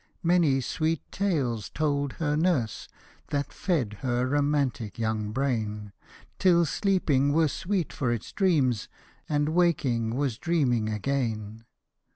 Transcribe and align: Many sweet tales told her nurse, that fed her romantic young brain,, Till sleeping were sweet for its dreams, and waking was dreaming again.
Many 0.23 0.61
sweet 0.61 1.03
tales 1.11 1.69
told 1.69 2.13
her 2.13 2.35
nurse, 2.35 2.87
that 3.27 3.53
fed 3.53 3.97
her 4.01 4.25
romantic 4.25 4.97
young 4.97 5.29
brain,, 5.31 5.93
Till 6.39 6.65
sleeping 6.65 7.33
were 7.33 7.47
sweet 7.47 7.93
for 7.93 8.11
its 8.11 8.31
dreams, 8.33 8.89
and 9.29 9.49
waking 9.49 10.15
was 10.15 10.39
dreaming 10.39 10.89
again. 10.89 11.65